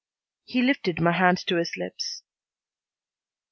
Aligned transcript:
He 0.45 0.63
lifted 0.63 0.99
my 0.99 1.11
hand 1.11 1.37
to 1.45 1.57
his 1.57 1.77
lips. 1.77 2.23